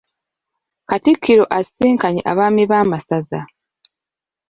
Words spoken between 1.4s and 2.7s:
asisinkanye Abaami